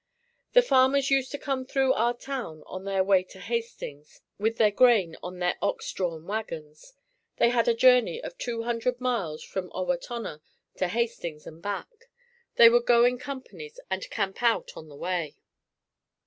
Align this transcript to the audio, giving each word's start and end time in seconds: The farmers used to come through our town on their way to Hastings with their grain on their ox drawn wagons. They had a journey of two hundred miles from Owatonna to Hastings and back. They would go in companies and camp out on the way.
The 0.53 0.63
farmers 0.63 1.11
used 1.11 1.29
to 1.29 1.37
come 1.37 1.63
through 1.63 1.93
our 1.93 2.15
town 2.17 2.63
on 2.65 2.85
their 2.85 3.03
way 3.03 3.21
to 3.25 3.39
Hastings 3.39 4.19
with 4.39 4.57
their 4.57 4.71
grain 4.71 5.15
on 5.21 5.37
their 5.37 5.57
ox 5.61 5.91
drawn 5.93 6.25
wagons. 6.25 6.93
They 7.37 7.49
had 7.49 7.67
a 7.67 7.75
journey 7.75 8.19
of 8.19 8.35
two 8.39 8.63
hundred 8.63 8.99
miles 8.99 9.43
from 9.43 9.69
Owatonna 9.75 10.41
to 10.77 10.87
Hastings 10.87 11.45
and 11.45 11.61
back. 11.61 12.05
They 12.55 12.67
would 12.67 12.87
go 12.87 13.05
in 13.05 13.19
companies 13.19 13.79
and 13.91 14.09
camp 14.09 14.41
out 14.41 14.71
on 14.75 14.89
the 14.89 14.95
way. 14.95 15.37